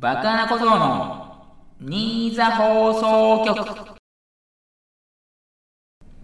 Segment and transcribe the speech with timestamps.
[0.00, 1.44] バカな小僧の
[1.78, 3.98] 新座放送局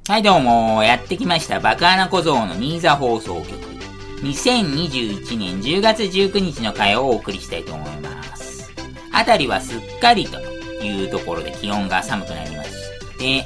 [0.08, 1.60] はいどうも、やってきました。
[1.60, 3.50] バカな小僧の新座放送局。
[4.22, 8.72] 2021年10月19日の回をお送りしたいと思います。
[9.12, 10.40] あたりはすっかりと
[10.82, 12.70] いうところで気温が寒くなりまし
[13.18, 13.44] て、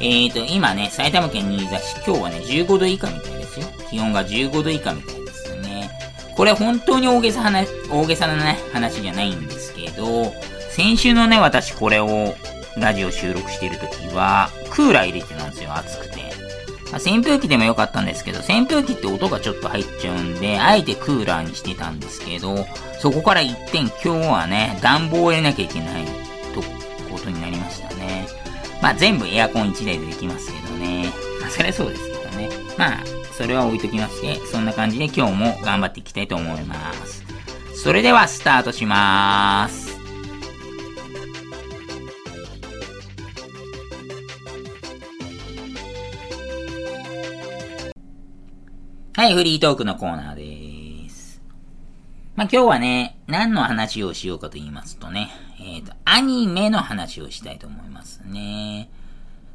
[0.00, 3.66] えーと、今ね、埼玉県新座市、今日はね、15度以下みたいですよ。
[3.90, 5.90] 気温が15度以下みたいですね。
[6.34, 9.65] これ本当に大げさ話、大げさなね、話じゃないんです
[9.96, 10.32] ど、
[10.70, 12.34] 先週のね、私これを、
[12.76, 16.16] ラジオ収録している時は、クーラー入れてたんですよ、暑くて。
[16.92, 22.66] まあ、扇風機でもよかったんですけど、扇風機って音がちょっと入っちゃうんで、あえてクーラーにしてたんですけど、
[23.00, 26.04] そこから一点今日はね、暖房を入れなきゃいけない
[26.54, 26.62] と、
[27.10, 28.26] ことになりましたね。
[28.82, 31.10] まあ全部エアコン1台でできますけどね。
[31.40, 32.48] まあそりゃそうですけどね。
[32.76, 37.24] まあ、それは置いときまして、そんな感じで今日も頑張っていきたいと思います。
[37.74, 39.85] それではスタートしまーす。
[49.16, 51.40] はい、フリートークのコーナーです。
[52.34, 58.90] まあ、今日はね、何の話をしようかと言いますとね、えっ、ー、と、アニメの話をしたいと思いますね。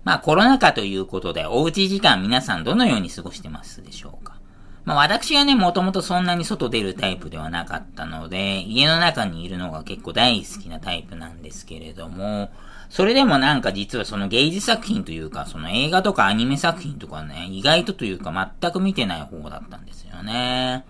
[0.04, 4.41] まあコロナ禍ということで、おうち時間皆さんどのように過ごしてますでしょうか？
[4.84, 12.50] まあ私はね、もともとそんなに外出るタイプではなかったので、家の中にいるのが結構大好きなタイプなんですけれども、
[12.90, 20.86] それでもなんか実はその芸術作品というか、その映画とかアニメ作品とかね、意外とというか全く見てない方だったんですよね。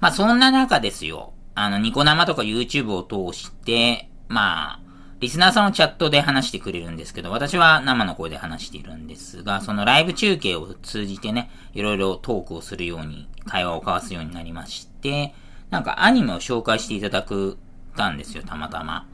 [0.00, 1.32] まあそんな中ですよ。
[1.54, 4.80] あの、ニコ生とか YouTube を通して、まあ、
[5.20, 15.34] リスナーさんはチャットで話してくれるんですけど、私は生の声で話しているんですが、そのライブ中継を通じてね、いろいろトークをするように、会話を交わすようになりまして、
[15.68, 17.58] なんかアニメを紹介していただく
[17.96, 19.06] たんですよ、たまたま。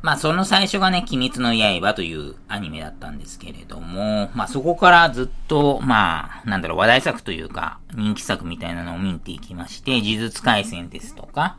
[0.00, 11.58] まあその最初がね、鬼滅の刃というアニメだったんですけれども、まあそこからずっと、まあ、なんだろう、話題作というか、人気作みたいなのを見ていきまして、呪術回戦ですとか、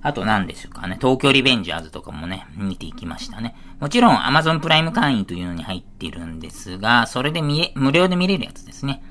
[0.00, 3.56] あと何でしょうかね、東京リベンジャーズとかもね、見ていきましたね。
[3.80, 9.02] もちろん Amazon プライム会員というのに入っているんですが、それで見れ、無料で見れるやつですね。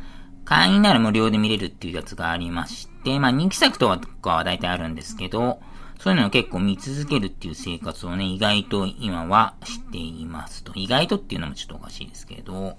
[0.45, 5.59] 会員なら無料で見れるっていうやつがありまして、まあ人気作とかは大体あるんですけど、
[5.99, 10.71] そういうのを結構見続けるっていう生活をね、意外と今はしていますと。
[10.75, 12.77] 意外とっていうのもちょっとおかしいですけど、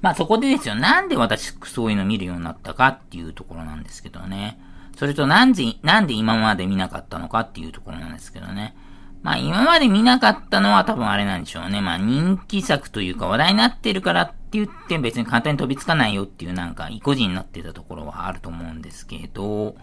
[0.00, 4.58] まあそこでですよ、なんで私そういうの見るようになったかっていうところなんですけどね。
[4.98, 8.74] それとなんで、なんで今まで見なかったのかっていうところなんですけどね。
[9.22, 11.80] まあ今まで見なかったのは多分あれなんでしょうね。
[11.80, 19.76] まあ人気作というか話題になってるからって言って別に簡単に飛びつかないよっていうなんか意固地になってたところはあると思うんですけど、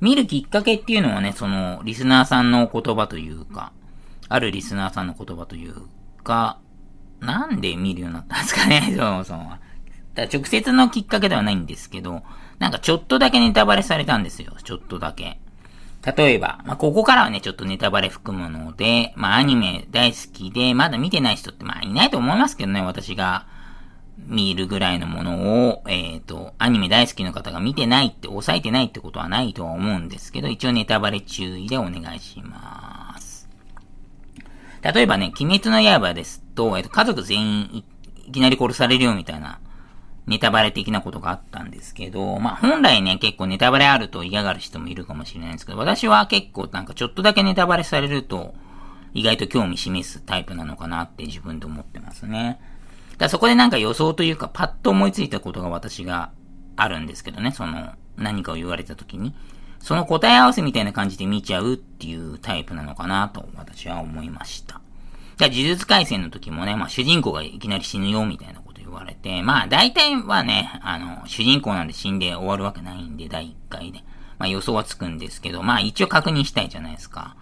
[0.00, 3.72] 見るきっかけっていうのはね、そのリスナーさんの言葉というか、
[4.28, 5.74] あるリスナーさんの言葉という
[6.22, 6.58] か、
[7.20, 9.52] なんで見るようになったんですかね、 そもそも
[10.22, 10.28] は。
[10.32, 12.22] 直接のきっかけではないんですけど、
[12.58, 14.52] なんかちょっとだけネタバレされたんですよ。
[14.62, 15.38] ちょっとだけ。
[16.16, 23.46] 例えば、まあ、ここからはね、ちょっとネタバレ含むので、まあ、アニメ大好きで、まだ見てない人って、まあ、いないと思いますけどね、私が
[24.18, 33.48] 見るぐらいのものを、えっ、ー、と、アニメ大好きの方が見てないって、抑えてないってことはないとは思うんですけど、一応ネタバレ注意でお願いします。
[34.82, 37.84] 例えばね、鬼滅の刃ですと、えっ、ー、と、家族全員
[38.28, 39.58] いきなり殺されるよみたいな
[40.26, 48.54] ネタバレ的なことがあったんですけど、まあ本来ね、結構ネタバレあると嫌がる人もいるかもしれないんですけど、私は結構なんかちょっとだけネタバレされると、
[49.14, 52.60] 意外と興味示すタイプなのかなって自分で思ってますね。
[53.18, 56.30] だそこでなんか予想というか、パッと思いついたことが私が
[56.76, 59.34] あるんですけどね、その、何かを言われた時に、
[59.78, 64.80] その答え合わせみたいな感じで見ちゃうっていうタイプなのかなと私は思いました。
[65.36, 74.00] じゃあ、呪術回戦の時もね、まあ主人公がいきなり死ぬよみたいな言われて、まあ大体はね、あの、主人公なんで死んで終わるわけないんで、第1回で。
[74.38, 77.36] まあ予想はつくんですけど、まあ一応確認したいじゃないですか。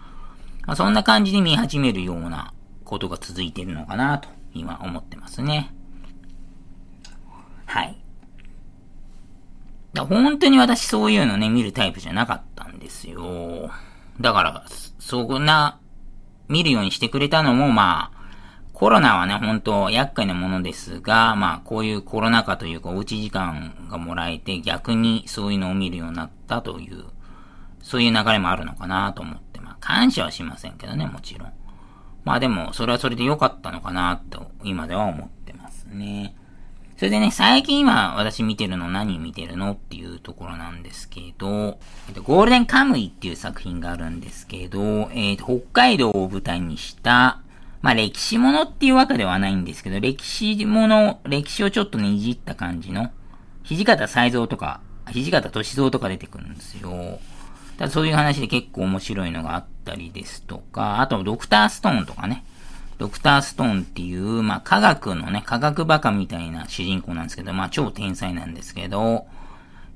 [0.65, 2.53] まあそんな感じで見始めるような
[2.83, 5.73] ことが続いてるのかなと、今思ってますね。
[7.65, 7.97] はい。
[9.93, 13.71] だ本当に私そういうのね、見るタイプじゃなかったんですよ。
[14.19, 14.65] だから、
[14.99, 15.79] そんな、
[16.47, 18.14] 見るようにしてくれたのも、まあ、
[18.75, 27.05] コロナはね、本当厄介なものですが、まあ、こういうコロナ禍というか、おうち時間がもらえて、逆にそういうのを見るようになったという、
[27.81, 31.53] そういう流れもあるのかなと思って、まあ、感謝はしませんけどね、もちろん。
[32.25, 36.35] まあでも、それはそれで良かったのかなと、今では思ってますね。
[36.97, 41.77] それでね、最近今私見てるの何見てるのっていうところなんですけど、
[42.23, 47.41] ゴールデンカムイっていう作品があるんですけど、えっと、北海道を舞台にした、
[47.81, 53.11] まあ歴史ものっていうわけではないんですけど、歴史もの、歴史をちょっとね、いじった感じの、
[53.63, 54.81] 土方才蔵とか、
[55.11, 57.19] 土方歳三とか出てくるんですよ。
[57.77, 62.45] だそういう話で結構面白いのがあったりですとか、あとドクターストーンとかね。
[62.97, 69.27] ドクターストーンっていう、まあ、科学のね、科学バカみたいな主人公なんですけど、まあ、超天才なんですけど、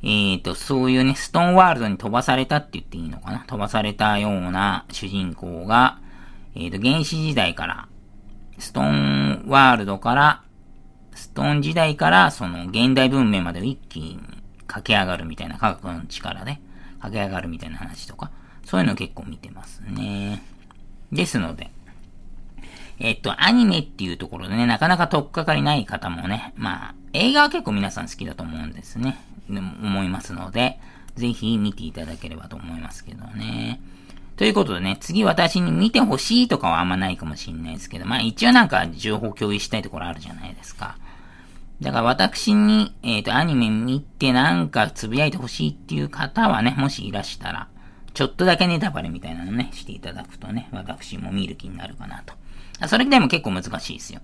[0.03, 3.45] えーと、そういうね、ストーンワールドに飛ばされたって言っていいのかな？
[3.47, 5.99] 飛ばされたような主人公が、
[6.59, 7.87] えーと、原始時代から、
[8.57, 10.43] ストーンワールドから、
[11.15, 14.19] ストーン時代から、その、現代文明まで一気に
[14.67, 16.59] 駆け上がるみたいな科学の力で、
[16.99, 18.29] 駆け上がるみたいな話とか、
[18.65, 20.43] そういうの結構見てますね。
[21.13, 21.71] ですので、
[22.99, 29.17] えっと、アニメっていうところでね、なかなか取っかかりない方もね、まあ、映画は結構皆さん好きだと思うんですね。
[29.49, 30.77] でも思いますので、
[31.15, 33.79] ぜひ見ていただければと思いますけどね。
[34.39, 40.97] ということでね、次私に見てほしいとかはあんまないかもしれないですけど、まあ一応なんか情報共有したいところあるじゃないですか。
[41.81, 47.67] だから私に、えっ、ー、と、アニメ見てなんかつぶやいてほしいっていう方はね、もしいらしたら、
[48.13, 52.33] ちょっとだけネタバレみたいなのね、していただくとね、私も見る気になるかなと
[52.87, 54.21] それでも結構難しいですよ。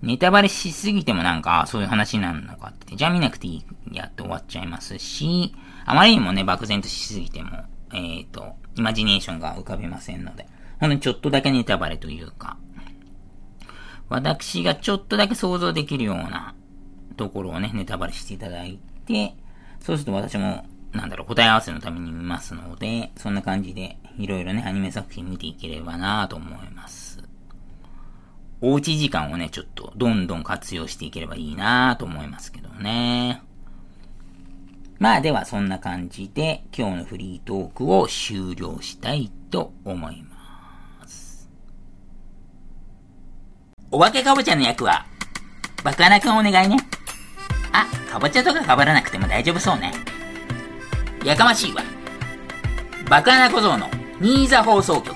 [0.00, 5.54] ネタバレしすぎてもなんか、そういう話なのかって、じゃあ見なくていいやって終わっちゃいますし、
[5.84, 7.50] あまりにもね、漠然としすぎても、
[7.92, 10.46] えっ、ー、と、イマジネーションが浮かびませんので、
[10.80, 12.56] ほんとにちょっとだけネタバレというか、
[14.08, 16.54] 私がちょっとだけ想像できるような
[17.16, 19.34] ところをね、ネタバレしていただいて、
[19.80, 27.22] そうすると私も、なんだろう、答え合わせのために見ますので、そんな感じで、いろいろね、アニメ作品見ていければなと思います。
[28.60, 33.42] おうち時間をね、ちょっとどんどん活用していければいいなと思いますけどね。
[34.98, 41.50] まあではそんな感じで今日のフリートークを終了したいと思います。
[43.90, 45.06] お化けかぼちゃの役は、
[45.84, 46.76] バカなくんお願いね。
[47.72, 49.92] あ、かぼちゃとかかぶらなくても大丈夫そうね。
[51.24, 51.82] やかましいわ。
[53.08, 53.88] バカな小僧の
[54.20, 55.14] 新座放送局。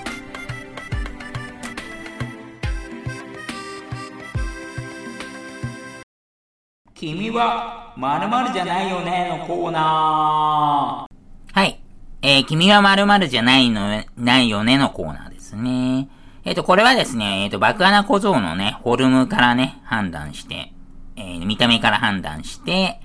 [6.93, 11.53] 君は〇〇じゃないよねのコーナー。
[11.53, 11.81] はい。
[12.21, 16.07] えー、君は〇〇じゃないの、ないよねのコーナーですね。
[16.45, 20.71] えっ、ー、と、これはですね、えっ、ー、と、爆穴小僧のね、フォルムからね、判断して、
[21.17, 23.01] えー、見た目から判断して、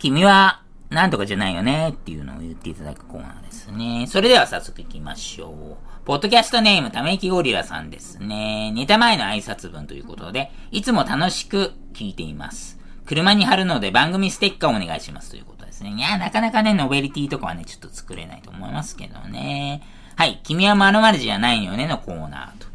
[0.00, 0.60] 君は
[0.90, 4.06] なんとかじゃないよねっていうのを言っていただくコーナーですね。
[4.08, 6.04] それでは早速行きましょう。
[6.04, 8.72] ポッドキャストネームため息ゴリラさんですね。
[8.72, 12.81] 寝た前の挨拶文ということで、いつも楽しく聞いています。
[13.06, 15.94] 車に貼るので番組ステッカーお願いしますということですね。
[15.96, 19.82] いや、なかなかね、ノベリティとかはね、ちょっと作れないと思いますけどね。
[20.16, 20.40] はい。
[20.44, 22.66] 君は〇〇じゃないよねのコーナーと。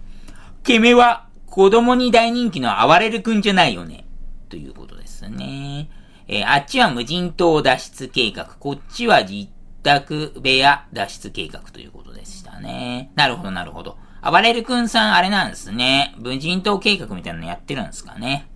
[0.63, 4.05] 君は子供に大人気の暴れる君じゃないよね。
[4.49, 5.89] ということですね。
[6.27, 8.45] えー、あっちは無人島脱出計画。
[8.59, 9.47] こっちは自
[9.81, 13.11] 宅部屋脱出計画ということでしたね。
[13.15, 13.97] なるほど、なるほど。
[14.21, 16.13] 暴れる君さん、あれなんですね。
[16.17, 18.47] 無人島計画みたいなのやってるんですかね。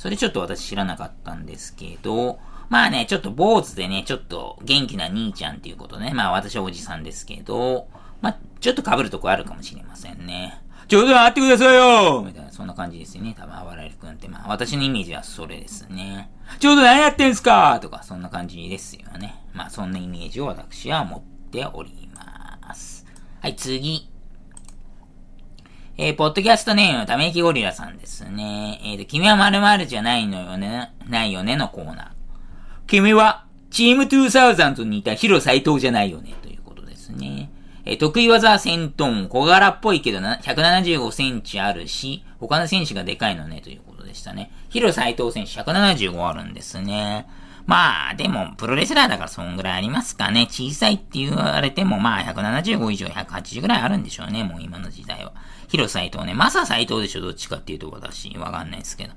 [0.00, 2.38] それちょっと私知らなかったんですけど、
[2.70, 6.12] まあね、ちょっと坊主でね、ちょっと元気な兄ちゃんっていうことね。
[6.14, 7.86] まあ私はおじさんですけど、
[8.22, 10.62] まあちょっと被るとこあるかもしれませんね。
[10.88, 13.34] ちょっと待ってくださいよみたいな、そんな感じですよね。
[13.38, 14.26] 多分、あわられくんって。
[14.26, 16.30] まあ私のイメージはそれですね。
[16.60, 19.44] ちょっと何やってんすかとか、そんな感じですよね。
[19.52, 23.04] まあそんなイメージを私は持っております。
[23.42, 24.09] はい、次。
[26.02, 28.80] えー、ポッドキャストネーム、ため息ゴリラさんですね。
[28.82, 32.06] えーと、君は〇〇じゃないのよね、ないよねのコーナー。
[32.86, 37.52] 君は、チーム2000にいたヒロ斎藤じゃないよね、ということですね。
[37.84, 44.50] えー、得意技は戦闘、小柄っぽいけどな、175センチあるし、他の選手がでかいのね、ということでしたね。
[44.70, 47.26] ヒロ斎藤選手175あるんですね。
[47.70, 50.48] まあ、でも、プロレスラーだからそんぐらいありますかね。
[50.50, 55.32] 小さいって言われても、まあ、175以上180ぐらいあるんでしょうね、もう今の時代は。
[55.68, 56.34] ヒロ斎藤ね。
[56.34, 59.12] マサ斎藤でしょどっちかっていうと私、わかんないですけど。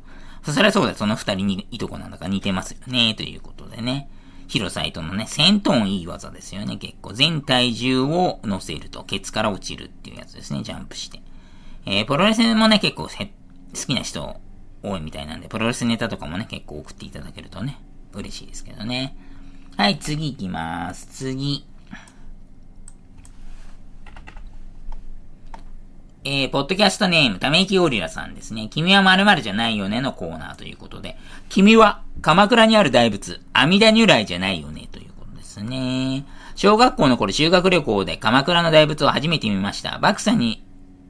[0.51, 4.07] そりゃそうだ、その二人にいとこなんだから似てますよね、ということでね。
[4.47, 7.13] ヒロ斎藤のね、戦闘いい技ですよね、結構。
[7.13, 11.23] 全体重を乗せると、ケツから落ちるっていうやつですね、ジャンプして。
[11.87, 13.09] えー、プロレスもね、結構好
[13.87, 14.39] きな人
[14.83, 17.79] 多いみたいなんで、プロレスネタとかもね、結構送っていただけるとね、
[18.13, 19.15] 嬉しいですけどね。
[19.77, 21.07] はい、次行きます。
[21.07, 21.65] 次。
[26.25, 28.69] えー、ポッドキャストネーム、ため息オリラさんですね。
[28.69, 31.17] 君は〇〇じゃないよねのコーナーということで、
[31.49, 36.25] 君は鎌倉にある大仏、阿弥陀如来じゃないよねということですね。
[36.55, 39.99] 小学校の頃修学旅行で鎌倉の大仏を初めて見ました。
[39.99, 40.63] バクさんに、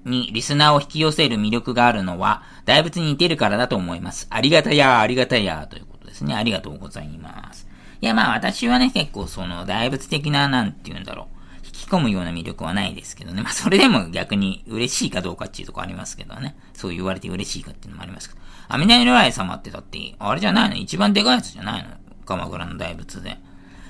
[0.03, 4.25] にリスナーを引き寄せる魅力があるのは、大仏に似てるからだと思います。
[4.31, 6.36] ありがたや、ありがたや、ということですね。
[6.36, 7.67] ありがとうございます。
[8.00, 11.27] いや、まあ私はね、結構その大仏的な、なんて言うんだろう。
[11.65, 13.41] 引き込むような魅力はないですけどね。
[13.41, 16.55] まあ、それでも逆に嬉しいかどうかっていうとこありますけどね。
[16.74, 18.41] そう言われて嬉しいかっていうのもありますけど。
[18.67, 20.75] アミナイルライ様ってだって、あれじゃないの？
[20.75, 21.89] 一番でかいやつじゃないの？
[22.25, 23.38] 鎌倉の大仏で。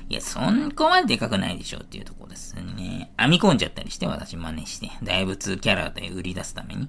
[0.10, 3.12] いや、そんこまででかくないでしょっていうとこですね。
[3.18, 4.90] 編み込んじゃったりして、私真似して。
[5.04, 6.88] 大仏キャラで売り出すために。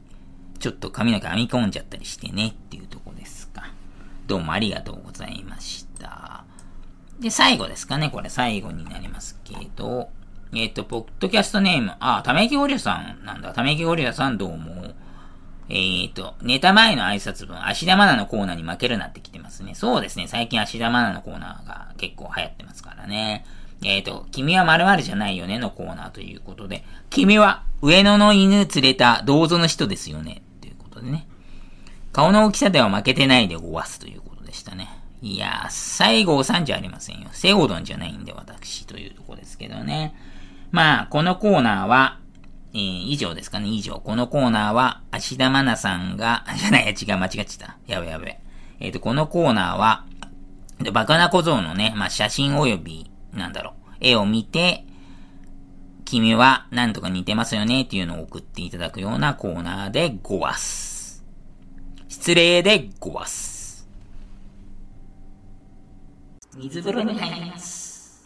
[0.59, 3.04] ちょっと髪の毛編み込んじゃったりしてねっていうとこ。
[4.27, 6.45] どうもありがとうございました。
[7.21, 8.11] で、最後ですかね。
[8.11, 10.09] これ最後になりますけど。
[10.55, 13.53] えっ、と、ポッドキャストネーム、あ、ため息ゴリラさんなんだ。
[13.53, 14.93] ため息ゴリラさんどうも。
[15.69, 19.75] えっ、と、ネタ前の挨拶文、芦田愛菜のコーナーに負けるなってきてますね。
[19.75, 20.29] そうですね。
[20.29, 23.45] 最近芦田愛菜のコーナーが結構流行ってますからね。
[23.83, 30.44] えっ、ー、と、君は〇〇じゃないよねのコーナーということで、君は上野の犬連れた銅像の人ですよね。
[32.15, 34.89] 顔の大きさでは負けてないでごわすということでしたね。
[35.21, 37.29] いやー、西郷さんじゃありませんよ。
[37.33, 40.15] セゴドンじゃないんで私というとこですけどね。
[40.71, 42.21] まあ、このコーナーは、
[42.73, 44.01] えー、以上ですかね、以上。
[44.05, 47.77] このコーナーは、芦田愛菜さんが、 じゃない、違う、間違ってた。
[47.89, 48.39] やべやべ。
[48.79, 50.05] えっ、ー、と、このコーナーは、
[50.93, 54.85] バカな小僧のね、まあ、写真及び、なんだろう、絵を見て、
[56.05, 60.94] 君は何とか似てますよねっていうのを送っていただくようなコーナーでごわす。
[62.25, 63.87] 失礼でごわす。
[66.57, 68.23] 水風呂に入ります。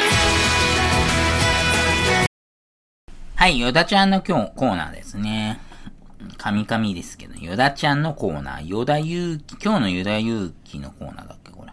[3.35, 5.61] はい、ヨダちゃんの今日コーナーですね。
[6.37, 11.73] 神々ですけど、ヨダちゃんのコーナー、ヨダユウキ、今日のヨダユウキのコーナーだっけこれ。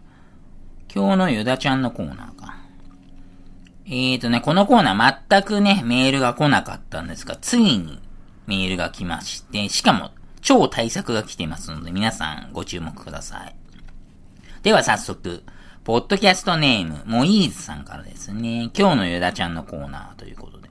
[0.92, 2.56] 今日のヨダちゃんのコーナーか。
[3.86, 8.00] えーとね、このコーナー全くね、メールが来なかったんですが、ついに
[8.48, 10.10] メールが来まして、しかも
[10.46, 13.56] 超対策が来てますので、皆さんご注目ください。
[14.62, 15.44] では早速、
[15.84, 20.70] ポッドキャストネーム、モイーズさんからですね、今日のヨダちゃんのコーナーということで。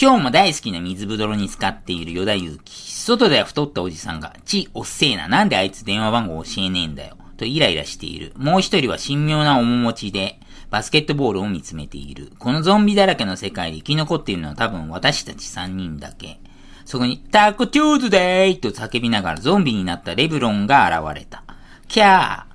[0.00, 2.92] 今日も大好きな水ぶどろに使っているヨダユウキ。
[2.92, 7.16] 外では太ったおじさんが、ち、おっせえな、なんであいつ電話番号教えねえんだよ。
[7.38, 8.32] とイライラしている。
[8.36, 10.38] もう一人は神妙な面持ちで、
[10.70, 12.32] バスケットボールを見つめている。
[12.38, 16.40] このゾンビだらけの世界で生き残っているのは多分私たち三人だけ。
[16.84, 21.44] そこに、タコチューズデーと叫びながらゾンビになったレブロンが現れた。
[21.88, 22.50] キャー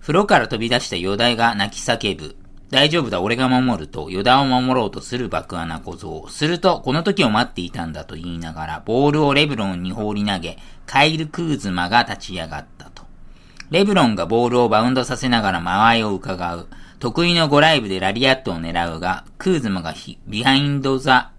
[0.00, 2.36] 風呂から飛び出したヨダが泣き叫ぶ。
[2.70, 6.26] 大丈夫だ、俺が守ると、余談を守ろうとする爆穴小僧。
[6.28, 13.04] すると、この時を待っていたんだと言いながら、ボールをレブロンに放り投げ、カイル・クーズマが立ち上がったと。
[13.70, 16.66] レブロンがボールをバウンドさせながら間合いを伺う。
[17.04, 19.94] 得意の5ライブでラリアットを狙うが、クーズマが
[20.26, 21.32] behind the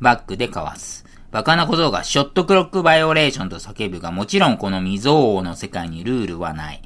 [0.00, 1.04] back でかわす。
[1.30, 6.80] 爆穴小僧が shot clock violation と叫ぶが、もちろんこの未曾有の世界にルールはない。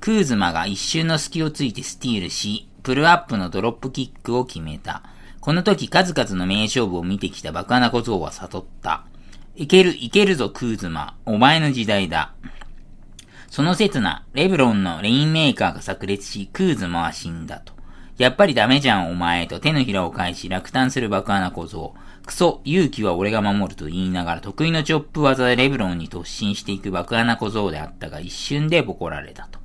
[0.00, 5.04] クーズマが一瞬の隙をついてスティールし、プルアップのドロップキックを決めた。
[5.40, 9.04] この時数々の名勝負を見てきた爆穴小僧は悟った。
[9.54, 11.14] いける、いけるぞ、クーズマ。
[11.24, 12.32] お前の時代だ。
[13.54, 17.72] その刹那、レブロンのレインメーカーが炸裂し、クーズマは死んだと。
[18.18, 21.94] やっぱりダメじゃん、お前と手のひらを返し落胆するバカな小僧。
[22.26, 29.60] クソ、勇気は俺が守ると言いながら得意のチョップ技でレブロンに突進していく爆穴小僧であったが一瞬でボコられたと。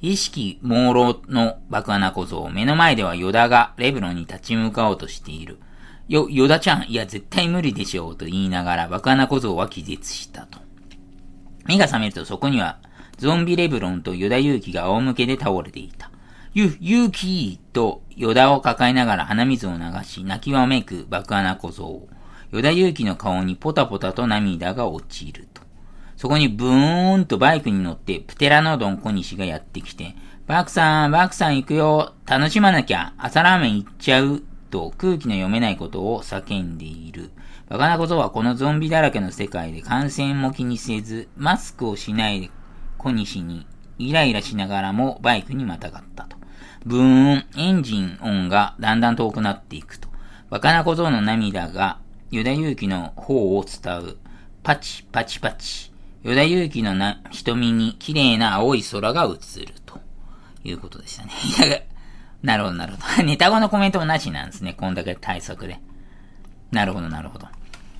[0.00, 5.60] 意識朦朧の爆穴小僧、目の前ではヨダがレブロンに立ち向かおうとしている。
[6.08, 10.58] よ、ヨダちゃん、いや絶対無理でしょうと言いながら爆穴小僧は気絶したと。
[11.66, 12.80] 目が覚めるとそこには
[13.20, 16.10] ゾンビレブロンとヨダユウキが仰向けで倒れていた。
[16.54, 22.08] ゆ、ユウキーとヨダを抱えながら鼻水を流し泣きわめく爆穴小僧。
[22.50, 25.60] ヨダユウキの顔にポタポタと涙が落ちると。
[26.16, 37.32] そこにブーンとバイクに乗ってプテラノドン小西がやってきて、バクさん、バクさん行くよ、楽しまなきゃ、朝ラーメン行っちゃう、と空気の読めないことを叫んでいる。
[37.68, 42.48] バカなことはこのゾンビだらけの世界で感染も気にせず、マスクをしないで
[43.00, 43.66] 小西に
[43.98, 46.36] イライラしながらもバイクにまたがったと。
[46.84, 50.08] ブーン、エンジン音がだんだん遠くなっていくと。
[50.50, 51.98] バカな小僧の涙が
[52.30, 54.16] ユダユウキの方を伝う。
[54.62, 55.90] パチパチパチ。
[56.22, 59.98] 与田祐希のな瞳に綺麗な青い空が映ると
[60.62, 61.32] いうことでしたね。
[62.42, 63.22] なるほど、なるほど。
[63.24, 64.74] ネタ後のコメントもなしなんですね。
[64.74, 65.80] こんだけ対策で。
[66.70, 67.48] なるほど、なるほど。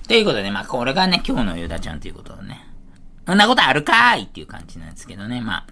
[0.07, 2.70] ということで、まあ、これがね、今日のユダちゃんということでね。
[3.31, 5.39] そんなことあるかーいっていう感じなんですけどね。
[5.39, 5.65] ま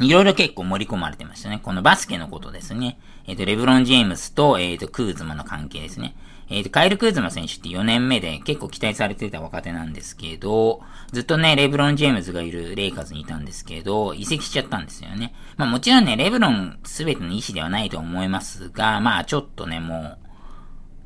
[0.00, 1.60] あ、いろいろ結構盛り込まれてましたね。
[1.62, 2.98] このバスケのことですね。
[3.28, 6.16] えっ、ー、と、レブロン・ジェームスと、えっ、ー、と、クーズマの関係ですね。
[6.48, 10.80] えっ、ー、と、カイル・クーズマ選手って4年目で結構期待されてた若手なんですけど、
[11.12, 15.32] ずっとね、レブロン・ジェームズがいるレイカーズにいたんですけど、移籍しちゃったんですよね。
[15.56, 20.18] まあもちろんね、レブロン全ての意思ではないと思いますが、まあちょっとね、も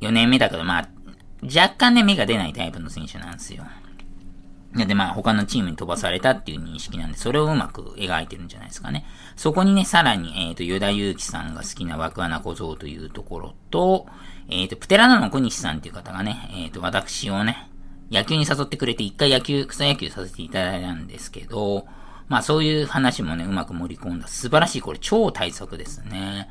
[0.00, 0.88] う、4年目だけど、まあ、
[1.44, 3.64] 若干ね、目が出ないタイプの選手なんですよ。
[4.74, 9.04] で、まあ、他のチームに飛ばされたっていう認識なんで、それをうまく描いてるんじゃないですかね。
[9.36, 14.06] そこにね、さらに、えっ、ー、と、ユダユウキさんが好きな枠穴小僧というところと、
[14.48, 17.68] えっ、ー、と、プテラノの小西さんっていう方がね、えっ、ー、と、私をね、
[18.10, 21.86] 野球に誘ってくれて、一回野球、草野球させていただいたんですけど、
[22.28, 26.48] まあそういう話もね、うまく盛り込んだ素晴らしい、これ超対策ですね。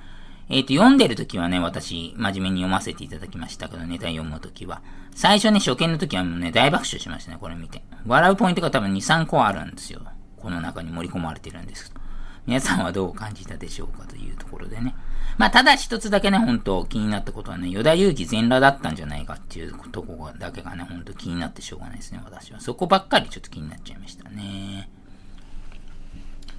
[0.51, 4.81] えっ、ー、と、読んでる時はね、私、真面目に読ませていただきましたけど、ネタ読む時は。
[5.15, 7.83] 最初ね、初見の時はもうね、大爆笑しましたね、これ見て。
[8.05, 10.01] 笑うポイントが多分2、3個あるんですよ。
[10.35, 12.01] この中に盛り込まれてるんですけど。
[12.45, 14.93] 皆さんはどう感じたでしょうかというところでね。
[15.37, 22.59] まあ、ただ一つだけね、本当気になったことはね、与田祐希全裸だったんじゃないかっていうとこだけがね、本当気になってしょうがないですね、私は。
[22.59, 24.89] そこばっかりちょっと気になっちゃいましたね。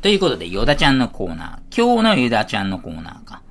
[0.00, 1.76] ということで、ヨダちゃんのコーナー。
[1.76, 3.41] 今日のヨダちゃんのコーナーか。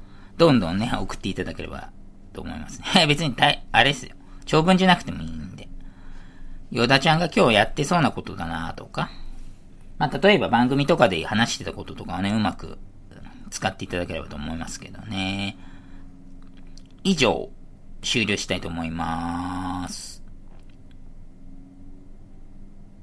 [0.41, 1.91] どんどんね、送っていただければ
[2.33, 3.05] と思いますね。
[3.05, 3.35] 別に、
[3.71, 4.15] あれですよ。
[4.45, 5.69] 長文じゃなくてもいいんで。
[6.71, 9.11] ヨダちゃんが今日やってそうなことだなとか。
[9.99, 12.79] まあ、例えば番組とかで話してたこととかをね、うまく
[13.51, 15.57] 使っていただければと思いますけどね。
[17.03, 17.51] 以上、
[18.01, 20.23] 終了したいと思います。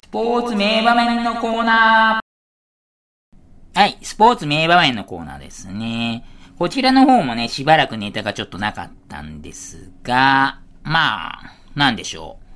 [0.02, 3.78] スポーツ名場面のコーナー。
[3.78, 6.24] はい、スポーツ名場面のコーナーですね。
[6.58, 12.48] こちらの方もね、しばらくネタがちょっとなかったんですが、まあ、なんでしょう。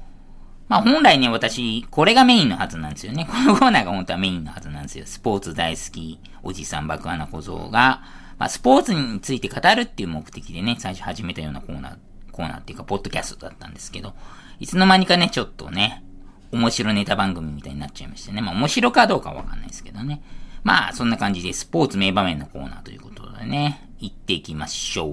[0.66, 3.28] まあ本来ね、私、これがメインのはずなんですよね。
[3.30, 5.04] このコーナーが本当はメインのはずなんですよ。
[5.06, 8.02] スポーツ大好き、おじさん爆穴小僧が、
[8.38, 11.96] まあスポーツについて語るっていう目的でね、最初始めたようなコーナー、
[12.32, 14.14] コーナーっていうか、ポッドキャストだったんですけど、
[14.58, 16.02] いつの間にかね、ちょっとね、
[16.50, 18.40] 面白ネタ番組みたいになっちゃいましてね。
[18.40, 20.22] まあ面白かどうかわかんないですけどね。
[20.64, 25.12] まあそんな感じでスポーツ名場面のコーナーということでね、行っていきましょう。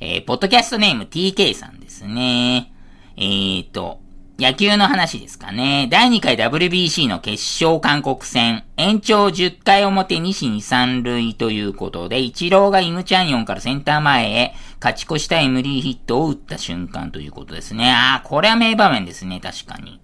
[0.00, 2.72] えー、ポッドキャストネーム TK さんですね。
[3.16, 4.00] えーと、
[4.38, 5.86] 野球の話ですかね。
[5.90, 17.92] 第2回 WBC の決勝韓国戦、延長10回表西に3塁ということで、イチローがイムチャンヨンからセンター前へ勝ち越した MD ヒットを打った瞬間ということですね。
[17.92, 20.00] ああ、これは名場面ですね、確かに。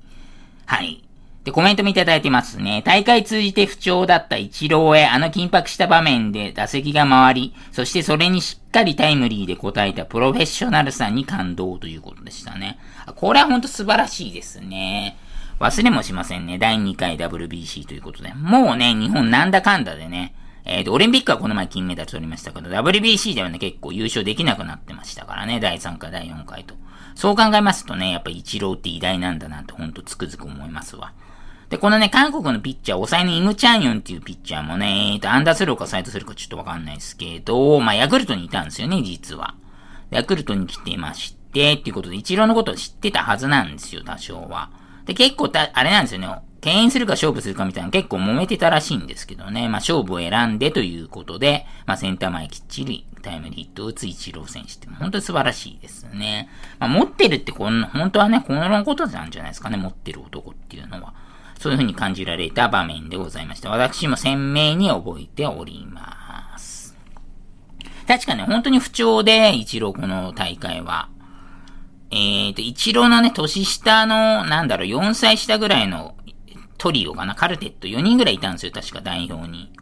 [0.66, 1.02] はい。
[1.46, 2.82] で、コメントもいただいてますね。
[2.84, 12.80] 大会通じて不調だったイチローへあの緊迫した場面で打席が回り、そしてそれにしっかりタイムリーで応えたプロフェッショナルさんに感動ということでしたね。
[13.14, 15.16] これはほんと素晴らしいですね。
[15.60, 16.58] 忘れもしませんね。
[16.58, 18.34] 第2回 WBC ということで。
[18.34, 26.74] もうね、日本なんだかんだでね、えっ、ー、と、オリンピックはこの前金メダル取りましたけど、WBC ではね、結構優勝できなくなってましたからね、第3回、第4回と。
[27.14, 31.12] そう考えますとね、やっぱイチローって偉大なんだなってほんとつくづく思いますわ。
[31.68, 39.54] で、このね、韓国のピッチャー、抑えのイムチャンヨンっていうピッチャーもね、えっと、アンダースローかサイドスローかちょっとわかんないですけど、まあ、ヤクルトにいたんですよね、実は。
[40.10, 44.70] ヤクルトに来てまして、っていうことで、イチローのことを知ってたはずなんですよ、多少は。
[45.06, 46.28] で、結構た、あれなんですよね、
[46.60, 49.62] 敬遠するか勝負するかみたいな結構揉めてたらしいんですけどね。
[49.62, 56.48] まあ、勝負を選んでということで、まあ、センター前きっちりタイムリーヒットを打つイチロー選手って本当に素晴らしいですね。
[56.78, 61.14] まあ、持ってるってこんな、本当はね、このことなんじゃないですかね、持ってる男っていうのは。
[61.58, 63.70] そういう風に感じられた場面でございました。
[63.70, 66.96] 私も鮮明に覚えております。
[68.06, 71.08] 確かね、本当に不調で、一郎この大会は。
[72.10, 76.14] えーと、一郎のね、年下の、なんだろう、4歳下ぐらいの
[76.78, 79.72] トリオかな、カルテット4人ぐらいいたんですよ、確か代表に。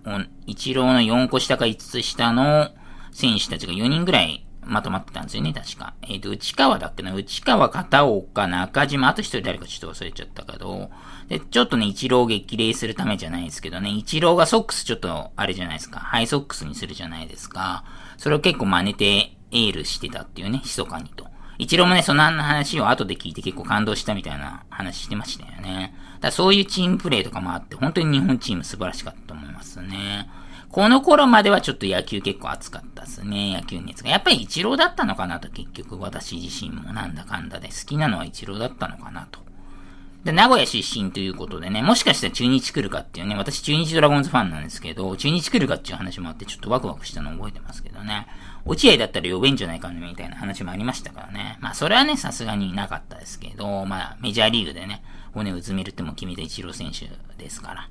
[0.46, 2.70] 一郎の4個下か5つ下の
[3.12, 5.94] 選手たちが4人ぐらいまとまってたんですよね、確か。
[6.02, 10.90] えっ、ー、と、内川だっけな内川、片岡、中島、あと一人誰かちょっと忘れちゃったけど、
[11.28, 17.84] で、ちょっとね、一郎を激励するためじゃないですけどね、一郎がソックスちょっと、あれじゃないですか、ハイソックスにするじゃないですか。
[18.18, 21.26] それを結構真似てエールしてたっていうね、密かにと。
[21.58, 25.94] 一郎もね、その話を後で聞いて結構感動したみたいな話してましたよね。
[26.16, 30.28] だからそういうチームプレーとかもあって、本当に日本チーム素晴らしかったと思いますね。
[30.68, 33.54] この頃まではちょっと野球結構熱かったですね。
[33.54, 34.10] 野球熱が。
[34.10, 39.43] やっぱりイチローだったのかなと結局私自身もなんだかんだで好きなのはイチローだったのかなと。
[40.24, 48.26] で、名古屋出身ということでね、もしかしたら中日来るかっていうね、私中日ドラゴンズファンなんですけど、中日来るかっていう話もあってちょっとワクワクしたの覚えてますけどね。
[48.64, 51.58] 落合だったら呼べんじゃないかなみたいな話もありましたからね。
[51.60, 55.02] まあそれはね、さすがになかったですけど、まあメジャーリーグでね、
[55.34, 57.88] 骨をうずめるっても決めた一郎選手ですから。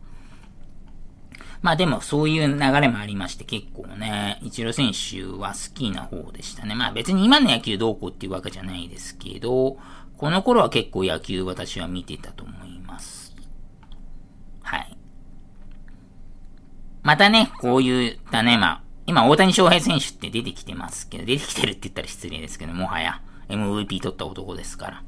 [1.61, 6.73] まあでもそういう流れもありまして結構ね、一郎選手は好きな方でしたね。
[6.73, 9.77] まあ別に今の野球どうこうっていうわけじゃないですけど、
[10.23, 13.35] この頃は結構野球私は見てたと思います。
[14.61, 14.97] はい。
[17.01, 25.03] またね、こういったね、まあ、今大谷翔平選手って出てきてますけど、出てきてるって言ったら失礼ですけど、もはや MVP 取った男ですから。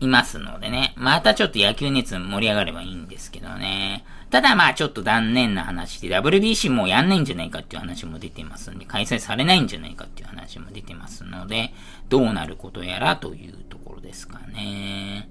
[0.00, 0.94] いますのでね。
[0.96, 4.04] またちょっと野球熱盛り上がればいいんですけどね。
[4.30, 11.72] ただまあちょっと断念な話で WBC もうやんないんじゃないかっていう話も出てますんで、開催されないんじゃないかっていう話も出てますので、
[12.08, 15.28] どうなることやらというところですかね。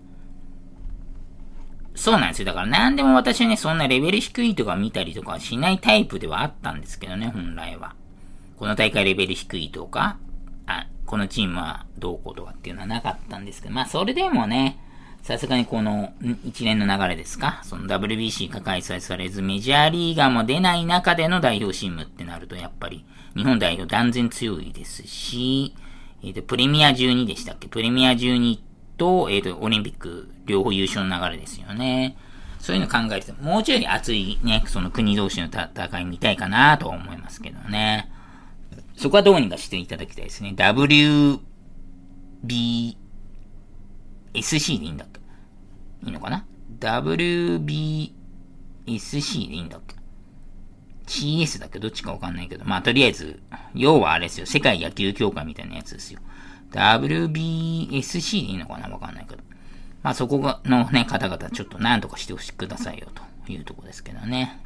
[1.96, 2.46] そうなんですよ。
[2.46, 7.96] だから何でも私はね、そんなレベル低いとか見たりとかしないタイプではあったんですけどね、本来は。
[8.58, 10.18] この大会レベル低いとか、
[11.08, 14.78] このチームはどうこうとかっていうのはなかったんですけど、まあそれでもね、
[15.24, 16.14] さすがにこの
[16.46, 17.62] 一連の流れですか？
[17.64, 23.04] その WBC が開催されずメジャーリーガーも出ない中での代表チームってなるとやっぱり
[23.36, 25.74] 日本代表断然強いですし、
[26.24, 27.68] えっ、ー、と、プレミア12でしたっけ？
[27.68, 28.60] プレミア12
[28.98, 32.18] と、えっ、ー、と、オリンピック両方優勝の流れですよね。
[32.60, 38.10] そういうの考えると、もうちょい熱いね、その国同士の戦い見たいかなとは思いますけどね。
[38.98, 40.54] そこはどうにかしていただきたいですね。
[40.58, 41.40] WB
[44.34, 45.20] SC でいいんだっけ？
[46.06, 46.46] いいのかな
[46.80, 48.10] ?WBSC
[48.88, 49.96] でいいんだっけ
[51.06, 51.80] ?CS だっけ？
[51.80, 52.66] どっちかわかんないけど。
[52.66, 53.40] まあ、とりあえず、
[53.74, 54.46] 要はあれですよ。
[54.46, 56.20] 世界野球協会みたいなやつですよ。
[56.72, 58.90] WBSC でいいのかな？
[58.90, 59.44] わかんないけど。
[60.04, 63.08] まあ、そこのね、方々ちょっと何とかしてほしくださいよ
[63.46, 64.60] というとこですけどね。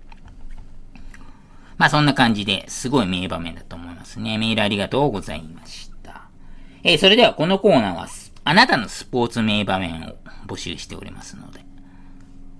[1.77, 4.37] まあ、そんな感じですごい名場面だと思いますね。
[4.37, 6.23] メールありがとうございました。
[6.83, 8.07] えー、それではこのコーナーは
[8.43, 10.15] あなたのスポーツ名場面を
[10.47, 11.61] 募集しておりますので。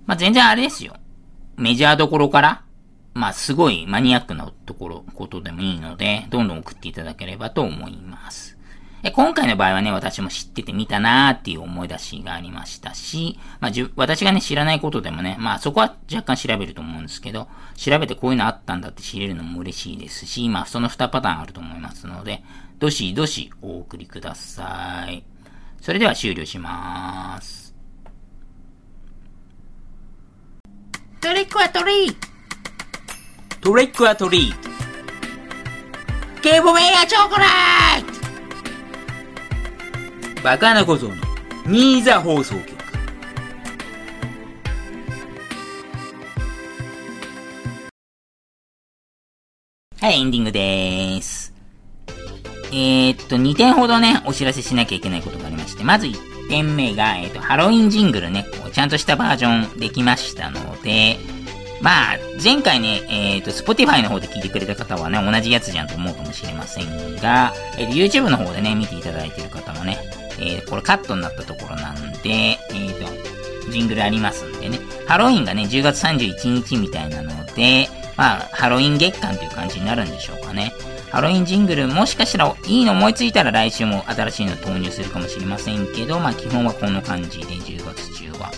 [0.06, 0.96] まあ、全然あれですよ。
[1.56, 2.62] メジャーどころから、
[3.14, 8.58] まあ、すごいマニアックなところ、ことでもいいので、どんどん送っていただければと思います。
[9.04, 22.44] え今回の場合はね、私も知っててみたなーっていう思い出しがありましたし、まあ、じ私がね、知らないことでもね、まあ、そこは若干調べると思うんですけど、調べてこういうのあったんだって知れるのも嬉しいですし、まあ、その2パターンあると思いますので、
[22.78, 25.24] どしどしお送りください。
[25.80, 27.74] それでは終了します。
[31.20, 32.16] トリックはトリー
[33.60, 34.72] トリックはトリー
[36.42, 38.21] ゲームウェアチョコレート
[40.42, 41.14] バカな小僧の
[41.66, 42.82] ニーザ放送局
[50.00, 51.54] はい、エンディングでーす。
[52.72, 61.18] えー、っと、2点ほどね、お知らせしなきゃいけないことがありまして、まず1点目が、えー、っと、ハロウィンジングルね、ちゃんとしたバージョンできましたので、
[61.82, 69.98] まあ、前回ね、えっ、と、Spotify の方で聞いてくれた方はね、同じやつじゃんと思うかもしれませんが、えっ、と、YouTube の方でね、見ていただいてる方もね、
[70.38, 80.72] えー、これカットになったところなんで、えっ、と、ジングルありますんでね、ハロウィンがね、10月31日みたいなので、まあ、ハロウィン月間という感じになるんでしょうかね。
[81.10, 88.50] ハロウィンジングル、もしかしたらいいの思いついたら来週も新しいの投入するかもしれませんけど、まあ基本はこの感じで10月中は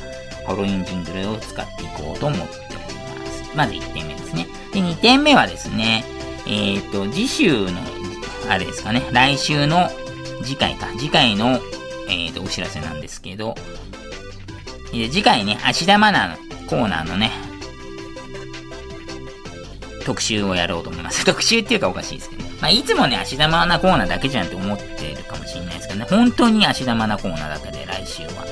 [0.46, 2.63] ハロウィンジングルを使っていこうと思って
[3.54, 3.66] ま。
[3.66, 4.46] ず1点目ですね。
[4.72, 6.04] で、2点目はですね、
[6.46, 7.80] えっ、ー、と、次週の、
[8.50, 9.90] あれですかね、来週の
[10.42, 11.60] 次回か、次回の、
[12.08, 13.54] えっ、ー、と、お知らせなんですけど、
[14.92, 16.36] 次回ね、芦田愛菜の
[16.68, 17.30] コーナーのね、
[20.04, 21.24] 特集をやろうと思います。
[21.26, 28.44] 特集っていうかおかしいですけど、ね、まあ、いつもね、芦田愛菜コーナーだけじゃんって思ってるかもしれないですけどね、本当に芦田愛菜コーナーだったで、来週は。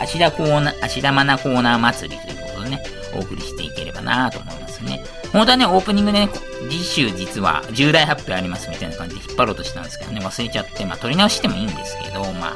[0.00, 2.82] 芦田コーナー、芦田愛菜コーナー祭りということでね、
[3.14, 3.69] お送りしてい
[4.16, 5.02] なと思いますね。
[5.32, 6.28] 本当はね、オープニングでね、
[6.68, 12.52] 次週実は重大発表ありますみたいな感じで引っ張ろうとしたんですけどね、忘れちゃって、まあ、撮り直してもいいんですけど、まあ、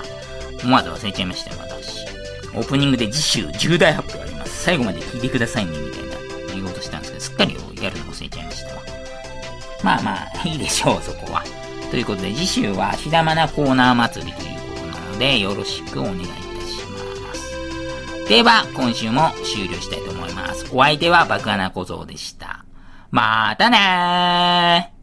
[0.63, 2.05] 思わず忘れちゃいましたよ、私。
[2.55, 4.65] オープニングで次週重大発表あります。
[4.65, 6.17] 最後まで聞いてくださいね、みたいな
[6.55, 8.83] 言おうとしたんですけど、すっかりやるの忘れちゃいましたわ。
[9.83, 11.45] まあまあ、いいでしょう、そこは。
[11.91, 16.44] ということで、次週は、しだまなコーナー祭りということなので、よろしくお願いします。
[18.29, 20.67] では、今週も終了したいと思います。
[20.73, 22.65] お相手は爆穴小僧でした。
[23.11, 24.94] またねー